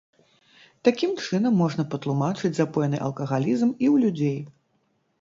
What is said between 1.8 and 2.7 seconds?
патлумачыць